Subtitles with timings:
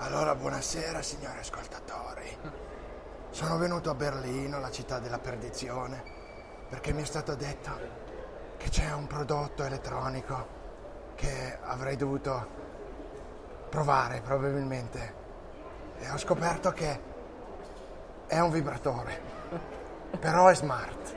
[0.00, 2.36] Allora, buonasera signori ascoltatori.
[3.30, 6.04] Sono venuto a Berlino, la città della perdizione,
[6.68, 7.72] perché mi è stato detto
[8.58, 10.46] che c'è un prodotto elettronico
[11.16, 12.46] che avrei dovuto
[13.68, 15.14] provare probabilmente.
[15.98, 17.00] E ho scoperto che
[18.28, 19.20] è un vibratore,
[20.20, 21.16] però è smart.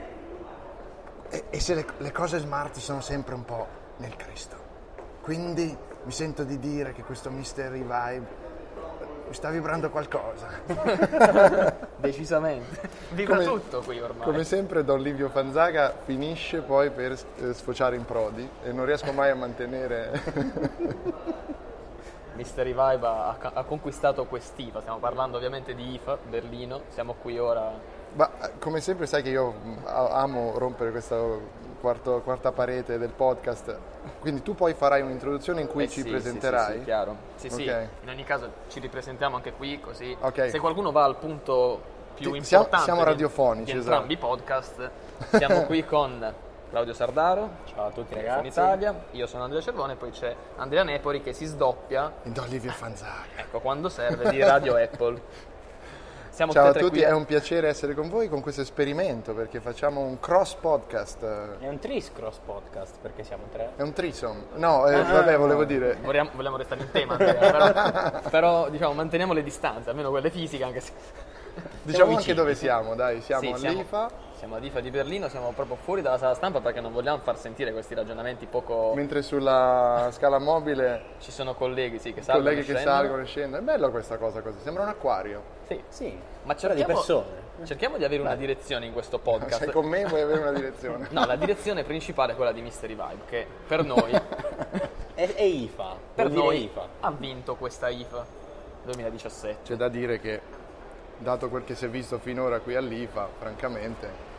[1.28, 3.68] E, e se le, le cose smart sono sempre un po'
[3.98, 4.56] nel Cristo.
[5.22, 8.41] Quindi mi sento di dire che questo Mystery Vibe
[9.28, 10.48] mi sta vibrando qualcosa.
[11.96, 12.90] Decisamente.
[13.10, 14.24] Vibra Come- tutto qui ormai.
[14.24, 19.12] Come sempre Don Livio Fanzaga finisce poi per eh, sfociare in Prodi e non riesco
[19.12, 20.20] mai a mantenere...
[22.34, 27.70] Mystery Vibe ha, ha conquistato quest'IFA, stiamo parlando ovviamente di IFA, Berlino, siamo qui ora.
[28.14, 31.20] Ma eh, come sempre sai che io a- amo rompere questa
[31.82, 33.76] quarto- quarta parete del podcast,
[34.20, 36.64] quindi tu poi farai un'introduzione in cui Eh ci sì, presenterai.
[36.66, 37.16] Sì, sì, sì, chiaro.
[37.34, 37.88] Sì, sì, Ok.
[38.04, 40.16] in ogni caso ci ripresentiamo anche qui così.
[40.18, 40.48] Ok.
[40.48, 41.80] Se qualcuno va al punto
[42.14, 43.90] più Sì, siamo- importante siamo di- radiofonici, di esatto.
[43.90, 44.90] entrambi i podcast,
[45.36, 46.34] siamo qui con
[46.70, 47.48] Claudio Sardaro.
[47.66, 48.46] Ciao a tutti ragazzi.
[48.46, 52.70] Italia, io sono Andrea Cervone, poi c'è Andrea Nepori che si sdoppia, In Don Livio
[52.70, 53.24] Fanzaga.
[53.36, 55.20] ecco quando serve, di Radio Apple.
[56.32, 57.00] Siamo Ciao a tutti qui.
[57.02, 61.58] è un piacere essere con voi con questo esperimento perché facciamo un cross podcast.
[61.60, 63.72] È un tris cross podcast perché siamo tre.
[63.76, 64.46] È un trisom.
[64.54, 65.98] No, eh, vabbè, volevo dire.
[66.00, 70.80] Vogliamo, vogliamo restare in tema, però, però, diciamo manteniamo le distanze, almeno quelle fisiche, anche
[70.80, 70.92] se
[71.82, 74.10] Diciamo anche dove siamo, dai, siamo Sì, siamo- all'IFA.
[74.34, 77.36] siamo ad IFA di Berlino, siamo proprio fuori dalla sala stampa perché non vogliamo far
[77.36, 78.92] sentire questi ragionamenti poco...
[78.94, 82.96] Mentre sulla scala mobile Ci sono colleghi sì, che salgono colleghi e che scendono.
[82.96, 83.62] salgono e scendono.
[83.62, 85.42] È bella questa cosa così, sembra un acquario.
[85.66, 85.82] Sì.
[85.88, 87.26] Sì, Ma però di cerchiamo, persone.
[87.64, 89.58] cerchiamo di avere una direzione in questo podcast.
[89.64, 91.08] Sei con me vuoi avere una direzione.
[91.10, 94.10] No, la direzione principale è quella di Mystery Vibe, che per noi,
[95.14, 95.96] È, è IFA.
[96.14, 96.88] per noi IFA.
[97.00, 98.24] ha vinto questa IFA
[98.84, 99.58] 2017.
[99.62, 100.40] C'è da dire che,
[101.22, 104.30] dato quel che si è visto finora qui all'IFA, francamente,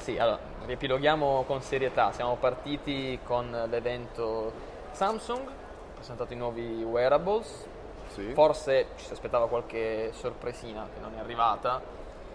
[0.00, 2.12] Sì, allora, riepiloghiamo con serietà.
[2.12, 4.52] Siamo partiti con l'evento
[4.92, 5.46] Samsung,
[5.94, 7.66] presentato i nuovi wearables.
[8.14, 8.32] sì.
[8.32, 11.80] Forse ci si aspettava qualche sorpresina che non è arrivata.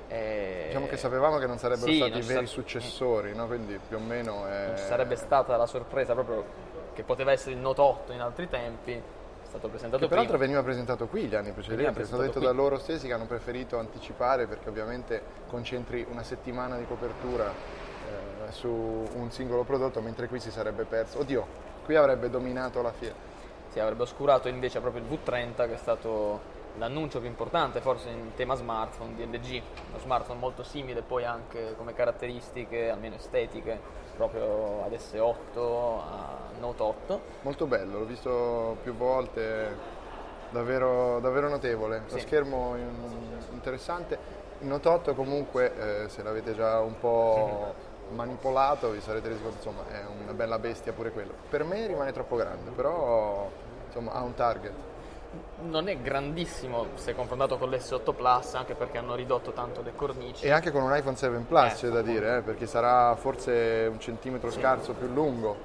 [0.07, 3.47] e- Diciamo che sapevamo che non sarebbero Sì, stati i veri sa- successori, no?
[3.47, 4.65] quindi più o meno è...
[4.67, 6.43] non ci sarebbe stata la sorpresa proprio
[6.93, 9.01] che poteva essere il Note 8 in altri tempi.
[9.53, 10.51] Stato presentato Che peraltro prima.
[10.51, 12.47] veniva presentato qui gli anni precedenti, è stato detto qui.
[12.47, 18.51] da loro stessi che hanno preferito anticipare perché ovviamente concentri una settimana di copertura eh,
[18.51, 21.19] su un singolo prodotto, mentre qui si sarebbe perso.
[21.19, 21.45] Oddio,
[21.85, 23.13] qui avrebbe dominato la fiera.
[23.69, 26.41] Sì, avrebbe oscurato invece proprio il V30 che è stato
[26.77, 31.75] l'annuncio più importante forse in tema smartphone di LG, uno smartphone molto simile poi anche
[31.77, 33.79] come caratteristiche, almeno estetiche,
[34.15, 37.21] proprio ad S8, a Note 8.
[37.41, 39.75] Molto bello, l'ho visto più volte,
[40.49, 42.03] davvero, davvero notevole.
[42.07, 42.21] Lo Sì.
[42.21, 44.41] schermo in- interessante.
[44.59, 47.73] Il Note 8 comunque, eh, se l'avete già un po'
[48.13, 51.33] manipolato, vi sarete resi conto, insomma, è una bella bestia pure quello.
[51.49, 53.49] Per me rimane troppo grande, però
[53.87, 54.73] insomma, ha un target.
[55.63, 60.45] Non è grandissimo se confrontato con l'S8 Plus, anche perché hanno ridotto tanto le cornici.
[60.45, 63.87] E anche con un iPhone 7 Plus Eh, c'è da dire, eh, perché sarà forse
[63.91, 65.55] un centimetro scarso più lungo,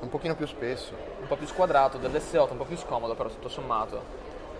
[0.00, 0.92] un pochino più spesso.
[1.20, 4.02] un po' più squadrato, dell'S8 un po' più scomodo, però tutto sommato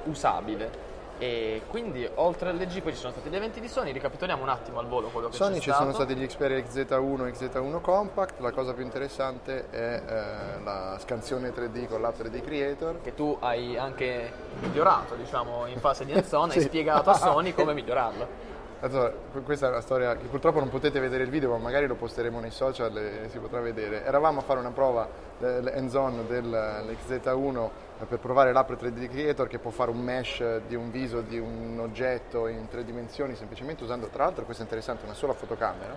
[0.04, 0.89] usabile.
[1.22, 4.48] E quindi oltre al LG poi ci sono stati gli eventi di Sony, ricapitoliamo un
[4.48, 5.80] attimo al volo quello che Sony c'è ci stato.
[5.82, 10.96] sono stati gli Xperia XZ1 e XZ1 Compact, la cosa più interessante è eh, la
[10.98, 13.02] scansione 3D con l'app 3D Creator.
[13.02, 16.58] che tu hai anche migliorato, diciamo, in fase di hands-on, Sì.
[16.58, 18.48] hai spiegato a Sony come migliorarlo.
[18.82, 21.86] Allora, que- questa è una storia che purtroppo non potete vedere il video, ma magari
[21.86, 24.04] lo posteremo nei social e si potrà vedere.
[24.06, 25.06] Eravamo a fare una prova
[25.38, 27.68] eh, hands-on dell'XZ1
[28.08, 31.78] per provare l'app 3D Creator che può fare un mesh di un viso di un
[31.78, 35.96] oggetto in tre dimensioni semplicemente usando, tra l'altro, questo è interessante, una sola fotocamera.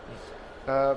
[0.66, 0.96] Eh,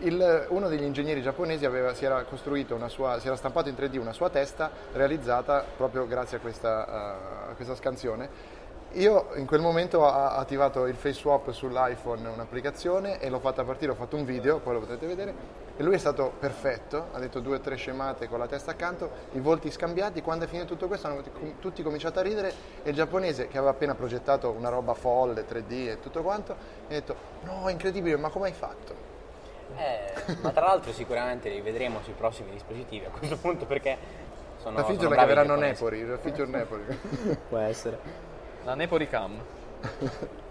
[0.00, 3.74] il- uno degli ingegneri giapponesi aveva- si era costruito una sua, si era stampato in
[3.74, 8.58] 3D una sua testa realizzata proprio grazie a questa, eh, a questa scansione.
[8.94, 13.92] Io in quel momento ho attivato il face swap sull'iPhone, un'applicazione, e l'ho fatta partire,
[13.92, 15.32] ho fatto un video, poi lo potrete vedere,
[15.76, 19.08] e lui è stato perfetto, ha detto due o tre scemate con la testa accanto,
[19.32, 21.22] i volti scambiati, quando è finito tutto questo hanno
[21.60, 22.52] tutti cominciato a ridere
[22.82, 26.56] e il giapponese che aveva appena progettato una roba folle, 3D e tutto quanto,
[26.88, 27.14] mi ha detto
[27.44, 29.08] no, è incredibile, ma come hai fatto?
[29.76, 33.96] Eh, ma tra l'altro sicuramente li vedremo sui prossimi dispositivi a questo punto perché
[34.56, 35.60] sono, La sono feature che bravi i verranno.
[35.60, 36.98] Nepori, la feature Nepori.
[37.48, 38.29] Può essere.
[38.64, 39.32] La Nepori Cam.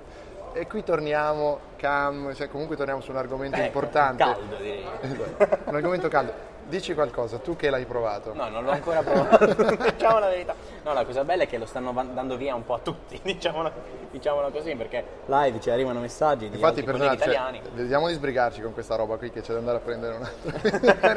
[0.54, 4.24] e qui torniamo, Cam, cioè comunque torniamo su un argomento Ecco, importante.
[4.24, 4.86] Caldo direi.
[5.66, 6.48] un argomento caldo.
[6.69, 8.31] Dici qualcosa, tu che l'hai provato.
[8.36, 9.44] No, non l'ho ancora provato,
[9.90, 10.54] diciamo la verità.
[10.84, 13.72] No, la cosa bella è che lo stanno dando via un po' a tutti, diciamolo,
[14.12, 17.62] diciamolo così, perché live ci arrivano messaggi di Infatti, altri per colleghi cioè, italiani.
[17.74, 20.69] vediamo di sbrigarci con questa roba qui che c'è da andare a prendere un altro.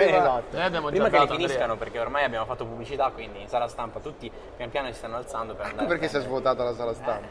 [0.03, 0.57] esatto.
[0.57, 1.77] Noi abbiamo già Prima che li finiscano, Andrea.
[1.77, 5.55] perché ormai abbiamo fatto pubblicità, quindi in sala stampa tutti pian piano si stanno alzando
[5.55, 5.87] per andare.
[5.87, 7.29] Perché si è svuotata la sala stampa?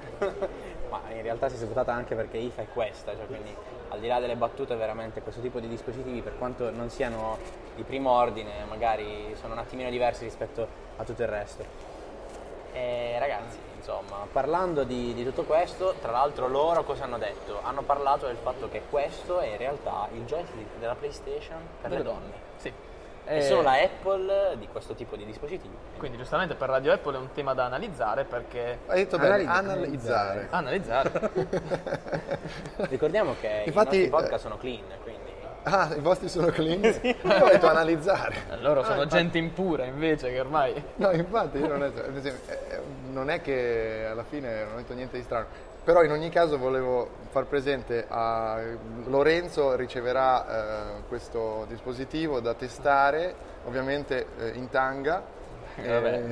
[0.92, 3.56] Ma in realtà si è svuotata anche perché IFA è questa, cioè quindi
[3.90, 7.38] al di là delle battute veramente questo tipo di dispositivi per quanto non siano
[7.76, 10.68] di primo ordine magari sono un attimino diversi rispetto
[10.98, 11.64] a tutto il resto.
[12.74, 17.60] E ragazzi, insomma, parlando di, di tutto questo, tra l'altro loro cosa hanno detto?
[17.64, 22.04] Hanno parlato del fatto che questo è in realtà il joystick della PlayStation per le
[22.04, 22.34] donne.
[22.58, 22.74] Sì.
[23.26, 25.76] E Eh, sono la Apple di questo tipo di dispositivi.
[25.98, 28.80] Quindi giustamente per Radio Apple è un tema da analizzare perché...
[28.88, 30.48] Hai detto bene, Analizzare.
[30.50, 31.12] analizzare.
[31.12, 32.40] Analizzare.
[32.90, 35.30] Ricordiamo che Infatti, i nostri podcast eh, sono clean, quindi...
[35.64, 36.82] Ah, i vostri sono clean?
[37.04, 37.16] Io
[37.46, 38.36] ho detto analizzare.
[38.62, 40.84] Loro sono gente impura invece che ormai...
[40.96, 42.82] No, infatti io non, è, ad esempio, eh,
[43.12, 45.46] non è che alla fine non ho detto niente di strano,
[45.84, 48.60] però in ogni caso volevo far presente a
[49.06, 50.46] Lorenzo riceverà
[51.00, 53.34] eh, questo dispositivo da testare,
[53.66, 55.24] ovviamente eh, in tanga.
[55.76, 56.24] Eh, Vabbè,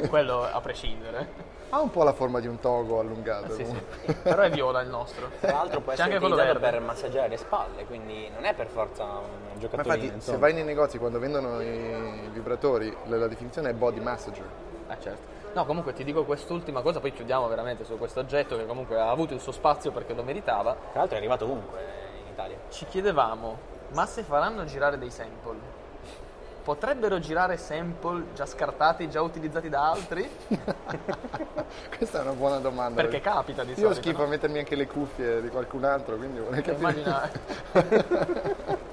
[0.00, 0.08] Eh.
[0.08, 1.56] Quello a prescindere.
[1.70, 3.52] ha un po' la forma di un togo allungato.
[3.54, 3.70] Sì, sì.
[3.70, 4.14] comunque.
[4.22, 5.30] Però è viola il nostro.
[5.40, 8.54] Tra l'altro può C'è essere anche quello utilizzato per massaggiare le spalle, quindi non è
[8.54, 9.96] per forza un giocatore.
[9.96, 14.44] infatti se vai nei negozi quando vendono i vibratori la, la definizione è body massager.
[14.88, 15.36] Ah certo.
[15.54, 19.10] No, comunque ti dico quest'ultima cosa, poi chiudiamo veramente su questo oggetto che comunque ha
[19.10, 20.74] avuto il suo spazio perché lo meritava.
[20.90, 21.78] Tra l'altro è arrivato ovunque
[22.22, 22.56] in Italia.
[22.70, 23.58] Ci chiedevamo,
[23.92, 25.58] ma se faranno girare dei sample,
[26.62, 30.28] potrebbero girare sample già scartati, già utilizzati da altri?
[31.96, 33.00] Questa è una buona domanda.
[33.00, 33.98] Perché capita di Io solito.
[33.98, 34.24] ho schifo no?
[34.24, 36.76] a mettermi anche le cuffie di qualcun altro, quindi vorrei capire.
[36.78, 37.30] Immagina.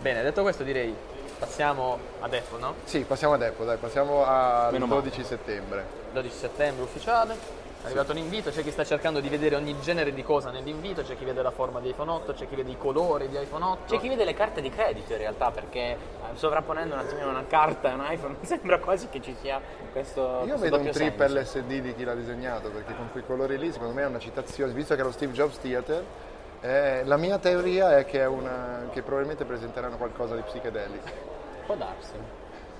[0.00, 0.94] Bene, detto questo direi
[1.40, 2.74] passiamo ad Apple, no?
[2.84, 5.00] Sì, passiamo ad Apple, dai, passiamo al Meno male.
[5.00, 5.84] 12 settembre.
[6.12, 7.58] 12 settembre ufficiale.
[7.82, 11.16] È arrivato l'invito, c'è chi sta cercando di vedere ogni genere di cosa nell'invito, c'è
[11.16, 13.94] chi vede la forma di iPhone 8, c'è chi vede i colori di iPhone 8.
[13.94, 15.96] C'è chi vede le carte di credito in realtà, perché eh,
[16.34, 19.58] sovrapponendo un attimino una carta e un iPhone sembra quasi che ci sia
[19.92, 20.42] questo.
[20.44, 21.38] Io questo vedo un trip senso.
[21.38, 24.74] LSD di chi l'ha disegnato, perché con quei colori lì secondo me è una citazione,
[24.74, 26.04] visto che è lo Steve Jobs Theater,
[26.60, 31.08] eh, la mia teoria è che, è una, che probabilmente presenteranno qualcosa di psichedelico.
[31.66, 32.12] Può darsi.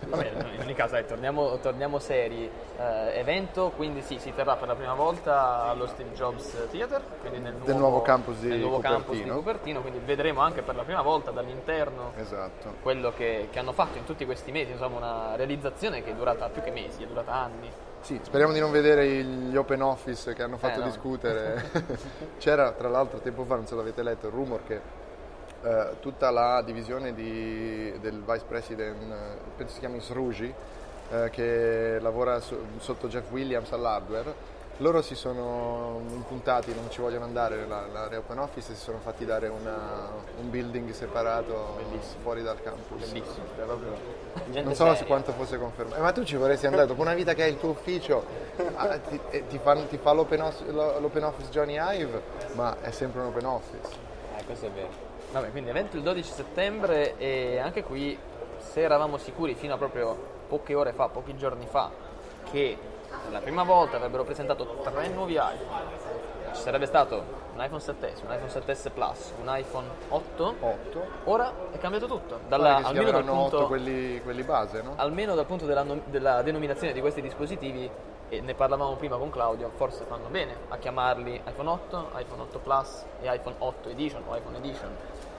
[0.06, 2.50] Va bene, in ogni caso dai, torniamo, torniamo seri.
[2.79, 7.38] Eh, evento, quindi sì, si terrà per la prima volta allo Steve Jobs Theater, quindi
[7.38, 9.29] nel nuovo, Del nuovo campus di nel nuovo campus di.
[9.29, 12.76] Cupertino, quindi vedremo anche per la prima volta dall'interno Esatto.
[12.81, 16.49] quello che, che hanno fatto in tutti questi mesi, insomma una realizzazione che è durata
[16.49, 17.71] più che mesi, è durata anni.
[18.02, 20.87] Sì, speriamo di non vedere gli open office che hanno fatto Eh, no.
[20.87, 21.62] discutere.
[22.38, 24.81] C'era tra l'altro tempo fa, non so se l'avete letto, il rumor che
[25.62, 29.17] eh, tutta la divisione di- del vice president, eh,
[29.56, 30.52] penso si chiami Sruji,
[31.11, 34.32] eh, che lavora so- sotto Jeff Williams all'hardware,
[34.81, 39.25] loro si sono impuntati, non ci vogliono andare nell'area open office e si sono fatti
[39.27, 40.09] dare una-
[40.41, 41.79] un building separato
[42.23, 42.99] fuori dal campus.
[43.11, 43.93] Bellissimo, cioè proprio
[44.62, 44.94] Non so seria.
[44.97, 45.99] se quanto fosse confermato.
[45.99, 48.25] Eh, ma tu ci vorresti andare dopo una vita che hai il tuo ufficio,
[48.77, 52.23] ah, ti, eh, ti fa, ti fa l'open, os- lo- l'open office Johnny Hive,
[52.55, 53.88] ma è sempre un open office.
[54.38, 54.88] Eh, questo è vero.
[55.33, 58.19] Vabbè, quindi evento il 12 settembre e anche qui
[58.59, 60.17] se eravamo sicuri fino a proprio
[60.49, 61.91] poche ore fa, pochi giorni fa,
[62.50, 62.76] che
[63.23, 66.09] per la prima volta avrebbero presentato tre nuovi iPhone,
[66.52, 71.07] ci sarebbe stato un iPhone 7S, un iPhone 7S Plus, un iPhone 8, 8.
[71.25, 74.95] ora è cambiato tutto, Dalla, si almeno, dal chiameranno 8 punto, quelli, quelli base, no?
[74.97, 77.90] almeno dal punto della, della denominazione di questi dispositivi,
[78.29, 82.59] e ne parlavamo prima con Claudio, forse fanno bene a chiamarli iPhone 8, iPhone 8
[82.61, 84.88] Plus e iPhone 8 Edition o iPhone Edition.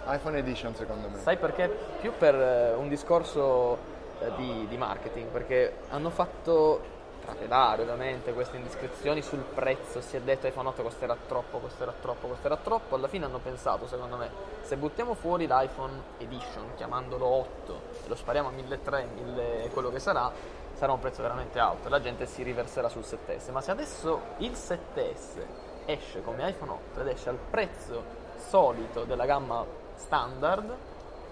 [0.07, 1.17] iPhone Edition secondo me.
[1.19, 1.69] Sai perché?
[2.01, 3.77] Più per eh, un discorso
[4.19, 10.21] eh, di, di marketing, perché hanno fatto trapelare ovviamente queste indiscrezioni sul prezzo, si è
[10.21, 14.29] detto iPhone 8 costerà troppo, costerà troppo, costerà troppo, alla fine hanno pensato secondo me,
[14.61, 19.99] se buttiamo fuori l'iPhone Edition chiamandolo 8 e lo spariamo a 1300, 1000 quello che
[19.99, 20.31] sarà,
[20.73, 24.51] sarà un prezzo veramente alto, la gente si riverserà sul 7S, ma se adesso il
[24.51, 25.45] 7S
[25.85, 28.03] esce come iPhone 8 ed esce al prezzo
[28.37, 29.63] solito della gamma
[29.95, 30.75] standard,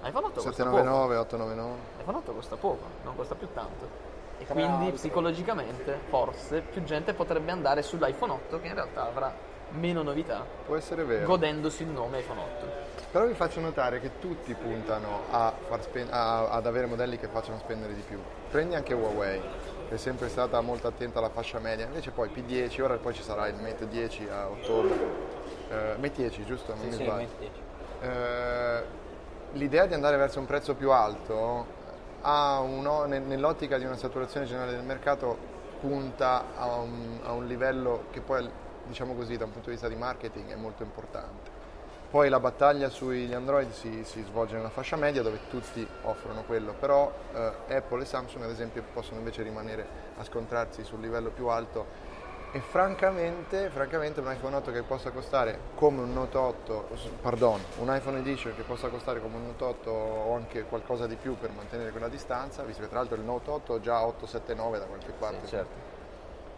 [0.03, 0.77] iPhone 8 costa poco.
[0.77, 1.79] 799, 899.
[2.01, 4.09] iPhone 8 costa poco, non costa più tanto.
[4.39, 9.31] E quindi psicologicamente forse più gente potrebbe andare sull'iPhone 8 che in realtà avrà
[9.72, 11.25] meno novità, Può essere vero.
[11.27, 12.65] godendosi il nome iPhone 8.
[13.12, 17.27] Però vi faccio notare che tutti puntano a far spen- a- ad avere modelli che
[17.27, 18.19] facciano spendere di più.
[18.50, 19.41] Prendi anche Huawei,
[19.89, 23.22] che è sempre stata molto attenta alla fascia media, invece poi P10, ora poi ci
[23.22, 24.93] sarà il Mate 10 a ottobre.
[25.69, 26.74] Eh, Mate 10, giusto?
[26.74, 27.17] Non Sì, mi sì, sbaglio.
[27.17, 27.60] metti 10.
[28.01, 28.84] Eh,
[29.53, 31.77] l'idea di andare verso un prezzo più alto
[32.23, 35.38] uno- ne- nell'ottica di una saturazione generale del mercato
[35.79, 38.49] punta a un, a un livello che poi,
[38.85, 41.57] diciamo così, da un punto di vista di marketing è molto importante.
[42.09, 46.73] Poi la battaglia sugli Android si, si svolge nella fascia media dove tutti offrono quello,
[46.73, 49.85] però eh, Apple e Samsung ad esempio possono invece rimanere
[50.17, 51.85] a scontrarsi sul livello più alto
[52.51, 56.88] e francamente, francamente un iPhone 8 che possa costare come un Note 8,
[57.22, 61.15] pardon, un iPhone Edition che possa costare come un Note 8 o anche qualcosa di
[61.15, 64.79] più per mantenere quella distanza, visto che tra l'altro il Note 8 è già 879
[64.79, 65.88] da qualche parte, certo.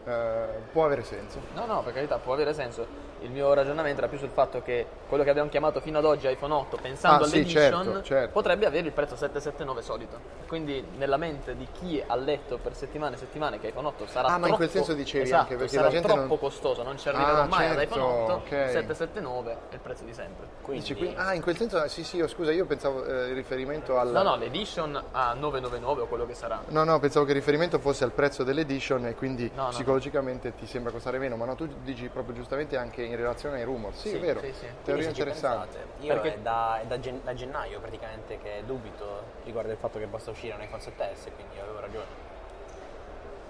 [0.06, 1.40] Eh, può avere senso.
[1.54, 3.10] No, no, per carità, può avere senso.
[3.22, 6.28] Il mio ragionamento era più sul fatto che quello che abbiamo chiamato fino ad oggi
[6.28, 8.32] iPhone 8, pensando Ah, sì, all'edition, certo, certo.
[8.32, 10.18] potrebbe avere il prezzo 779 solito.
[10.48, 14.28] Quindi nella mente di chi ha letto per settimane e settimane che iPhone 8 sarà
[14.28, 16.38] Ah, ma in troppo, quel senso dicevi esatto, anche, perché sarà la gente troppo non-
[16.40, 18.50] costoso, non ci arriverò Ah, mai ad certo, iPhone 8, ok.
[18.50, 20.48] 779 è il prezzo di sempre.
[20.64, 23.36] Quindi, Dici qui- ah, in quel senso, sì, sì, io, scusa, io pensavo eh, il
[23.36, 24.10] riferimento al...
[24.10, 26.60] No, no, l'edition a 999 o quello che sarà.
[26.70, 29.72] No, no, pensavo che il riferimento fosse al prezzo dell'edition e quindi No, no.
[29.92, 33.64] Psicologicamente ti sembra costare meno, ma no, tu dici proprio giustamente anche in relazione ai
[33.64, 33.94] rumor.
[33.94, 34.66] Sì, è vero, sì, sì.
[34.84, 35.78] teoria interessante.
[35.78, 39.78] pensate, io Perché- è, da, è da gen- da gennaio praticamente che dubito riguardo il
[39.78, 42.30] fatto che possa uscire un iPhone 7S, quindi avevo ragione.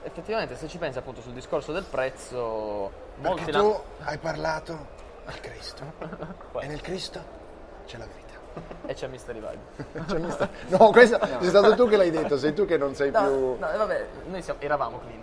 [0.03, 4.87] Effettivamente, se ci pensi appunto sul discorso del prezzo, molti Perché tu hai parlato
[5.25, 5.83] al Cristo.
[6.59, 7.21] e nel Cristo
[7.85, 8.29] c'è la verità.
[8.87, 10.05] e c'è Mystery Vibe.
[10.09, 12.95] Cioè, mi sta- No, questo sei stato tu che l'hai detto, sei tu che non
[12.95, 13.31] sei No, più...
[13.59, 15.19] no, vabbè, noi siamo- eravamo clean.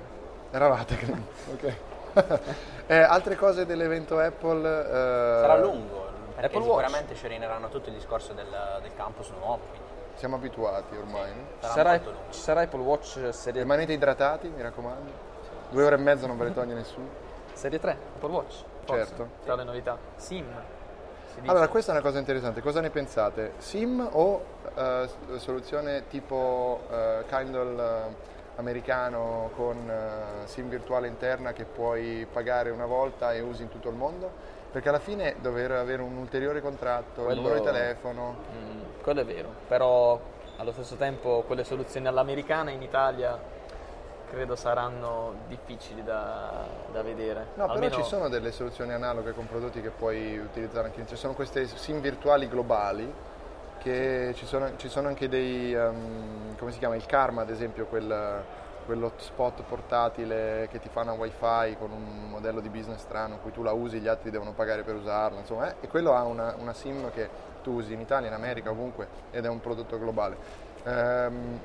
[0.50, 1.23] Eravate, credo.
[1.52, 1.75] ok.
[2.90, 4.67] Eh, altre cose dell'evento Apple?
[4.67, 6.81] eh, Sarà lungo, perché Apple Watch.
[6.87, 8.47] sicuramente scerineranno tutto il discorso del,
[8.81, 11.31] del campus nuovo, quindi Siamo abituati ormai.
[11.35, 11.43] no?
[11.61, 12.33] sarà Sarà- molto lungo.
[12.33, 15.11] ci sarà Apple Watch serie, Rimanete idratati, mi raccomando.
[15.69, 17.09] Due ore e mezza non ve le toglie nessuno.
[17.52, 18.55] serie 3, Apple Watch.
[18.85, 19.28] forse, Certo.
[19.45, 19.99] Tra le novità.
[20.17, 20.47] Sim.
[21.45, 22.62] Allora, questa è una cosa interessante.
[22.62, 23.52] Cosa ne pensate?
[23.59, 24.43] SIM o
[24.75, 28.14] eh, soluzione tipo eh, Kindle eh,
[28.59, 33.88] americano con eh, SIM virtuale interna che puoi pagare una volta e usi in tutto
[33.88, 34.31] il mondo?
[34.71, 38.37] Perché alla fine dover avere un ulteriore contratto, il Quello- numero di telefono.
[38.53, 40.21] Mm, quello è vero, però
[40.57, 43.38] allo stesso tempo quelle soluzioni all'americana in Italia
[44.29, 47.47] credo saranno difficili da, da vedere.
[47.55, 51.07] No, però Almeno- ci sono delle soluzioni analoghe con prodotti che puoi utilizzare anche in
[51.07, 53.11] Ci sono queste SIM virtuali globali
[53.88, 57.87] che ci sono, ci sono anche dei, ehm, come si chiama, il Karma ad esempio,
[57.87, 58.42] quel,
[58.85, 63.50] quell'hotspot portatile che ti fa una wifi con un modello di business strano, in cui
[63.50, 66.54] tu la usi, gli altri devono pagare per usarla, insomma, eh, e quello ha una,
[66.59, 67.28] una SIM che
[67.62, 70.37] tu usi in Italia, in America, ovunque, ed è un prodotto globale.
[70.85, 71.61] Ehm,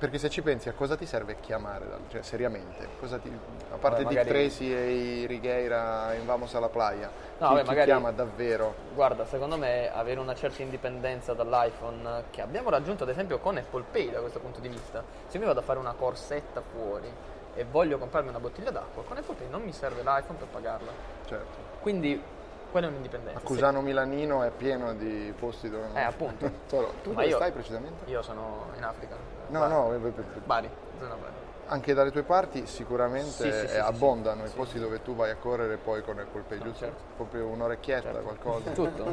[0.00, 3.38] perché se ci pensi a cosa ti serve chiamare, cioè seriamente, ti-
[3.70, 7.60] a parte Dick magari- Tracy e i Righeira in Vamos alla Playa, No, chi, vabbè,
[7.60, 8.74] chi magari- chiama davvero?
[8.94, 13.84] Guarda, secondo me avere una certa indipendenza dall'iPhone che abbiamo raggiunto ad esempio con Apple
[13.92, 15.04] Pay da questo punto di vista.
[15.26, 17.12] Se io mi vado a fare una corsetta fuori
[17.54, 20.90] e voglio comprarmi una bottiglia d'acqua, con Apple Pay non mi serve l'iPhone per pagarla.
[21.26, 21.58] Certo.
[21.80, 22.22] Quindi
[22.70, 23.38] quella è un'indipendenza.
[23.38, 25.88] A Cusano Milanino è pieno di posti dove...
[25.94, 26.50] Eh, appunto.
[26.66, 28.08] Solo- tu Ma dove io- stai precisamente?
[28.10, 29.16] Io sono in Africa.
[29.48, 29.72] No, Bari.
[29.72, 29.98] no, eh,
[30.44, 31.32] Bari, zona Bari.
[31.66, 34.52] anche dalle tue parti sicuramente Sì, sì, sì, sì, abbondano sì.
[34.52, 36.84] i posti dove tu vai a correre poi con Apple Pay, No, giusto?
[36.84, 37.00] certo.
[37.16, 38.70] Proprio un'orecchietta, qualcosa.
[38.74, 39.04] Tutto.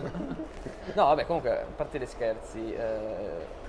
[0.93, 3.65] No, vabbè, comunque, a parte gli scherzi, eh,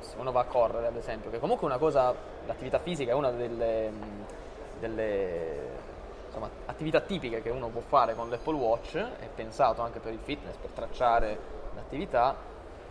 [0.00, 2.14] se uno va a correre, ad esempio, che comunque è una cosa,
[2.46, 3.92] l'attività fisica è una delle,
[4.78, 5.58] delle,
[6.30, 10.20] insomma, attività tipiche che uno può fare con l'Apple Watch, è pensato anche per il
[10.22, 11.38] fitness, per tracciare
[11.74, 12.36] l'attività.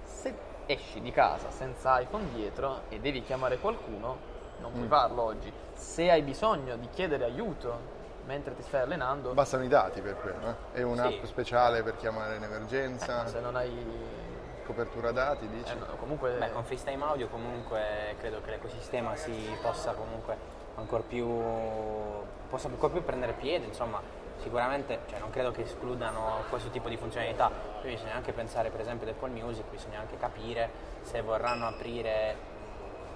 [0.03, 0.33] Se
[0.65, 4.17] esci di casa senza iPhone dietro e devi chiamare qualcuno,
[4.59, 4.75] non Mm.
[4.75, 5.51] puoi farlo oggi.
[5.73, 10.49] Se hai bisogno di chiedere aiuto mentre ti stai allenando, Bastano i dati per quello,
[10.73, 10.79] eh?
[10.81, 11.25] E un'app Sì.
[11.27, 14.27] speciale per chiamare in emergenza, se non hai...
[14.65, 15.71] copertura dati, dici?
[15.71, 16.33] eh, no, comunque...
[16.37, 20.37] Beh, con FaceTime Audio comunque credo che l'ecosistema si possa comunque
[20.79, 21.27] ancora più,
[22.49, 24.01] possa ancora più prendere piede, insomma,
[24.37, 28.81] sicuramente cioè, non credo che escludano questo tipo di funzionalità, poi bisogna anche pensare per
[28.81, 30.69] esempio ad Apple Music, bisogna anche capire
[31.01, 32.35] se vorranno aprire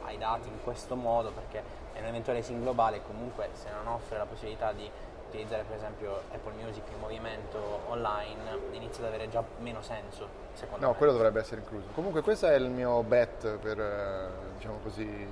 [0.04, 4.18] ai dati in questo modo, perché è un eventuale SIM globale comunque se non offre
[4.18, 4.90] la possibilità di
[5.34, 10.86] utilizzare per esempio Apple Music in movimento online inizia ad avere già meno senso, secondo
[10.86, 10.98] No, me.
[10.98, 11.88] quello dovrebbe essere incluso.
[11.94, 15.28] Comunque questo è il mio bet per, eh, diciamo così,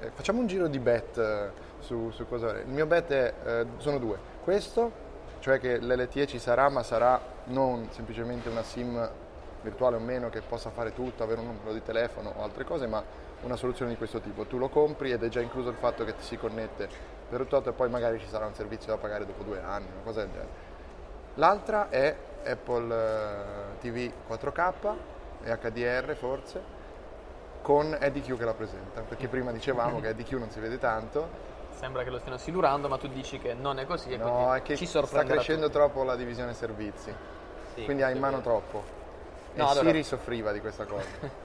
[0.00, 2.58] eh, facciamo un giro di bet eh, su, su cosa...
[2.58, 4.18] Il mio bet è, eh, sono due.
[4.42, 5.04] Questo,
[5.38, 9.08] cioè che l'LTE ci sarà, ma sarà non semplicemente una SIM
[9.62, 12.86] virtuale o meno che possa fare tutto, avere un numero di telefono o altre cose,
[12.86, 13.02] ma
[13.42, 14.44] una soluzione di questo tipo.
[14.44, 17.68] Tu lo compri ed è già incluso il fatto che ti si connette per tutto
[17.68, 20.30] e poi magari ci sarà un servizio da pagare dopo due anni, una cosa del
[20.30, 20.64] genere.
[21.34, 24.94] L'altra è Apple eh, TV 4K
[25.42, 26.62] e HDR forse,
[27.62, 30.78] con Eddie Q che la presenta, perché prima dicevamo che Eddie Q non si vede
[30.78, 34.30] tanto, Sembra che lo stiano silurando, ma tu dici che non è così e no,
[34.30, 37.14] quindi è che ci sta sorprenderà crescendo troppo la divisione servizi,
[37.74, 38.82] Sì, quindi ha in mano troppo.
[39.52, 41.44] No, e allora- Siri soffriva di questa cosa.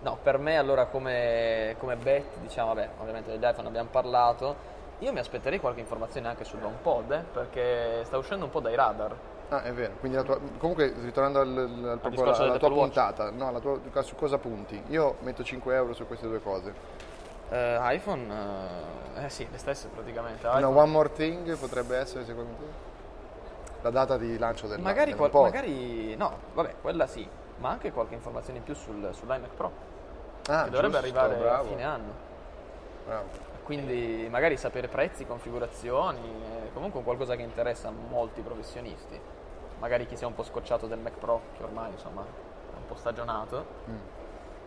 [0.00, 4.54] No, per me allora come, come bet, diciamo, vabbè, ovviamente degli iPhone abbiamo parlato,
[4.98, 9.14] io mi aspetterei qualche informazione anche sull'HomePod, eh, perché sta uscendo un po' dai radar.
[9.50, 9.94] Ah, è vero.
[10.00, 14.02] Quindi la tua- comunque, ritornando al, al- proprio alla, dell'Apple tua puntata, no, la tua-
[14.02, 14.82] su cosa punti?
[14.88, 16.72] Io metto 5 euro su queste due cose.
[17.50, 18.26] Eh, iPhone,
[19.14, 20.46] eh, eh sì, le stesse praticamente.
[20.46, 22.86] IPhone- One More Thing potrebbe essere, secondo te?
[23.80, 27.26] La data di lancio del magari, qual- magari, no, vabbè, quella sì,
[27.58, 29.70] ma anche qualche informazione in più sul, sull'iMac Pro,
[30.48, 32.12] Ah, che dovrebbe giusto, arrivare a bravo, fine anno.
[33.06, 33.47] bravo.
[33.68, 39.20] Quindi magari sapere prezzi, configurazioni, è comunque un qualcosa che interessa molti professionisti.
[39.78, 42.86] Magari chi si è un po' scocciato del Mac Pro, che ormai insomma è un
[42.86, 43.66] po' stagionato.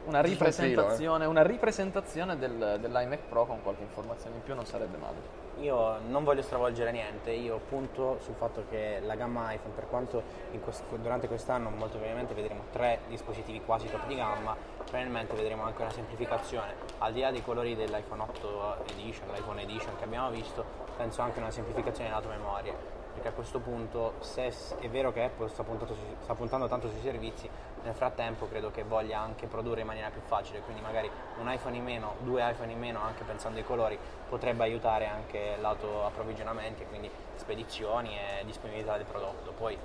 [0.06, 4.54] Una Giusto un filo, ripresentazione, una ripresentazione del, dell'iMac Pro con qualche informazione in più
[4.54, 5.18] non sarebbe male.
[5.62, 10.24] Io non voglio stravolgere niente, io punto sul fatto che la gamma iPhone, per quanto
[10.60, 15.84] quest- durante quest'anno molto probabilmente vedremo tre dispositivi quasi top di gamma, probabilmente vedremo anche
[15.84, 16.74] una semplificazione.
[16.98, 20.66] Al di là dei colori dell'iPhone 8 Edition, l'iPhone Edition che abbiamo visto,
[20.98, 22.74] penso anche a una semplificazione lato memoria.
[23.14, 27.02] Perché a questo punto, se è vero che Apple sta, su- sta puntando tanto sui
[27.02, 27.48] servizi,
[27.84, 31.10] nel frattempo credo che voglia anche produrre in maniera più facile, quindi magari
[31.40, 33.98] un iPhone in meno, due iPhone in meno, anche pensando ai colori,
[34.30, 39.52] potrebbe aiutare anche lato approvvigionamenti, quindi spedizioni e disponibilità del prodotto.
[39.52, 39.78] Poi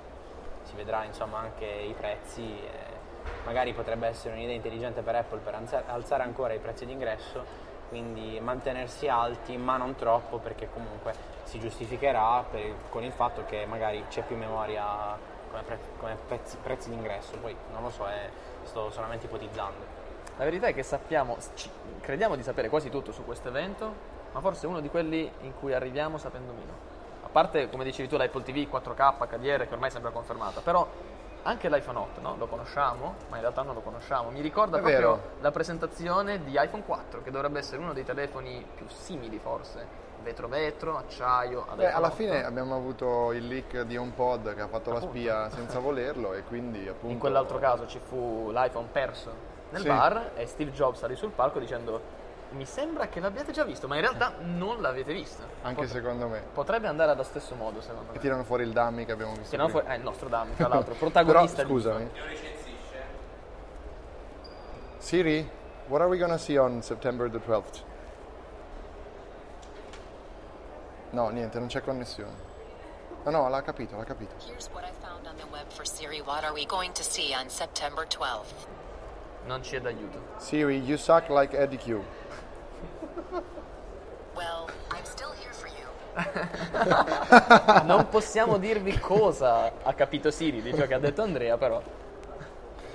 [0.63, 2.69] si vedrà insomma anche i prezzi, e
[3.45, 8.39] magari potrebbe essere un'idea intelligente per Apple per alza- alzare ancora i prezzi d'ingresso, quindi
[8.41, 14.03] mantenersi alti ma non troppo perché comunque si giustificherà per- con il fatto che magari
[14.09, 18.29] c'è più memoria come, pre- come prezzi, prezzi d'ingresso, poi non lo so, eh,
[18.63, 19.95] sto solamente ipotizzando.
[20.37, 21.69] La verità è che sappiamo, ci-
[22.01, 25.53] crediamo di sapere quasi tutto su questo evento, ma forse è uno di quelli in
[25.59, 26.73] cui arriviamo sapendo meno.
[27.23, 30.87] A parte, come dicevi tu, l'Apple TV 4K HDR che ormai sembra confermata, però
[31.43, 32.35] anche l'iPhone 8, no?
[32.37, 34.29] Lo conosciamo, ma in realtà non lo conosciamo.
[34.29, 35.21] Mi ricorda È proprio vero.
[35.39, 40.05] la presentazione di iPhone 4, che dovrebbe essere uno dei telefoni più simili forse.
[40.23, 42.15] Vetro vetro, acciaio, Beh, alla 8.
[42.15, 45.15] fine abbiamo avuto il leak di HomePod che ha fatto la Appunto.
[45.17, 47.13] spia senza volerlo e quindi appunto...
[47.13, 49.31] In quell'altro caso ci fu l'iPhone perso
[49.69, 49.87] nel Sì.
[49.87, 53.95] bar e Steve Jobs salì sul palco dicendo mi sembra che l'abbiate già visto, ma
[53.95, 55.43] in realtà non l'avete visto.
[55.63, 56.41] Anche Pot- secondo me.
[56.53, 58.19] Potrebbe andare allo stesso modo, secondo E me.
[58.19, 59.49] tirano fuori il dummy che abbiamo visto.
[59.49, 62.09] Tirano fuori- eh, il nostro Dami, tra l'altro, Però protagonista di- scusami.
[64.97, 65.49] Siri,
[65.87, 67.83] what are we gonna see on September the 12th?
[71.17, 72.35] No, niente, non c'è connessione.
[73.23, 74.35] No, no, l'ha capito, l'ha capito.
[74.45, 76.21] Here's what I found on the web for Siri.
[76.21, 78.67] What are we going to see on September 12th?
[79.47, 80.19] Non ci è d'aiuto.
[80.37, 82.03] Siri, you suck like Eddie Q.
[84.35, 85.87] Well, I'm still here for you.
[87.87, 91.81] Non possiamo dirvi cosa ha capito Siri di ciò che ha detto Andrea, però.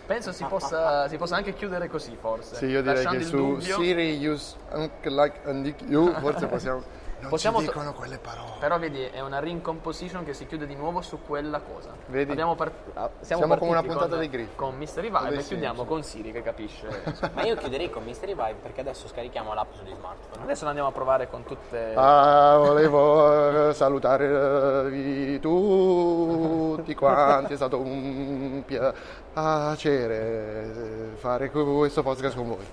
[0.06, 2.54] Penso si possa, si possa anche chiudere così, forse.
[2.54, 3.80] Sì, io direi lasciando che il su dubbio.
[3.80, 7.00] Siri, you suck like Eddie Q, forse possiamo...
[7.22, 8.50] Non Possiamo ci to- dicono quelle parole.
[8.58, 11.90] Però vedi, è una ring composition che si chiude di nuovo su quella cosa.
[12.06, 12.32] Vedi?
[12.32, 14.56] Abbiamo par- ah, siamo, Siamo come una puntata con, dei Griffin.
[14.56, 16.88] Con Mystery Vibe e chiudiamo con Siri che capisce.
[17.32, 20.42] Ma io chiuderei con Mystery Vibe perché adesso scarichiamo l'app sugli smartphone.
[20.42, 21.94] Adesso lo andiamo a provare con tutte...
[21.94, 32.48] Ah, volevo eh, salutarvi tutti quanti, è stato un piacere eh, fare questo podcast con
[32.48, 32.66] voi.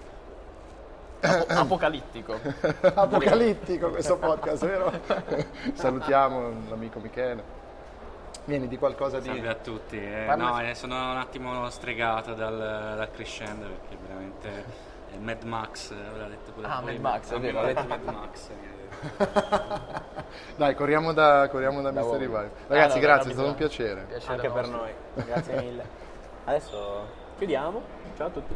[1.21, 2.39] Apo- apocalittico.
[2.93, 4.91] Apocalittico questo podcast, vero?
[5.73, 7.57] Salutiamo l'amico Michele.
[8.45, 9.27] Vieni di qualcosa di...
[9.27, 9.97] Salve a tutti.
[10.01, 14.63] Eh, no, eh, sono un attimo stregato dal, dal crescendo perché veramente
[15.13, 18.03] è Mad Max, eh, aveva detto quello Ah, poi- Mad Max, è vero, detto Mad
[18.03, 18.49] Max.
[18.49, 18.77] eh.
[20.57, 22.25] Dai, corriamo da, corriamo da, Da Mystery.
[22.25, 22.51] Vibe.
[22.67, 24.01] Ragazzi, Ah, no, grazie, è stato un piacere.
[24.07, 24.91] Piacere Anche per noi,
[25.25, 25.83] grazie mille.
[26.45, 27.05] Adesso
[27.37, 27.81] chiudiamo,
[28.17, 28.55] ciao a tutti.